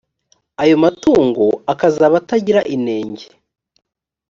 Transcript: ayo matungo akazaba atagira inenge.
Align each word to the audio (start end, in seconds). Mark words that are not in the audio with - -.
ayo 0.61 0.75
matungo 0.83 1.45
akazaba 1.71 2.15
atagira 2.21 2.61
inenge. 2.75 3.25